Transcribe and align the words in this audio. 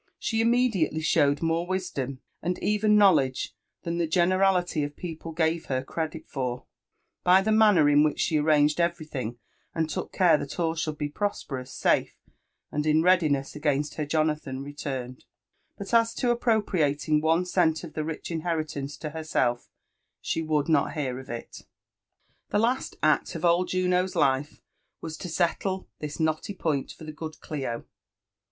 She 0.17 0.43
immedial^ly 0.43 1.03
showed 1.03 1.43
more 1.43 1.67
wisdom, 1.67 2.21
and 2.41 2.57
even 2.57 2.95
knowledge, 2.97 3.53
than 3.83 3.99
the 3.99 4.07
generality 4.07 4.83
o( 4.83 4.89
people 4.89 5.31
gave 5.31 5.65
her 5.67 5.83
credit 5.83 6.27
for, 6.27 6.65
by 7.23 7.43
the 7.43 7.51
manner 7.51 7.87
in 7.87 8.01
which 8.03 8.19
she 8.19 8.39
arranged 8.39 8.79
every 8.81 9.05
thing, 9.05 9.37
and 9.75 9.87
took 9.87 10.11
care 10.11 10.39
that 10.39 10.57
allshould 10.57 10.97
be 10.97 11.07
prosperous, 11.07 11.71
safe, 11.71 12.17
and 12.71 12.87
in 12.87 13.03
readiness 13.03 13.55
against 13.55 13.93
her 13.93 14.05
Jonathan 14.07 14.63
returned; 14.63 15.25
but 15.77 15.93
as 15.93 16.15
to 16.15 16.31
appropriating 16.31 17.21
one 17.21 17.45
cent 17.45 17.83
of 17.83 17.93
the 17.93 18.03
rich 18.03 18.31
inheritance 18.31 18.97
to 18.97 19.11
herself, 19.11 19.69
she 20.19 20.41
would 20.41 20.67
not 20.67 20.93
hear 20.93 21.19
of 21.19 21.29
it. 21.29 21.61
The 22.49 22.57
last 22.57 22.95
act 23.03 23.35
of 23.35 23.45
old 23.45 23.67
Juno's 23.67 24.15
life 24.15 24.63
was 24.99 25.15
to 25.17 25.29
settle 25.29 25.87
this 25.99 26.19
knotty 26.19 26.55
point 26.55 26.91
for 26.91 27.03
the 27.03 27.13
good 27.13 27.39
Clio. 27.39 27.85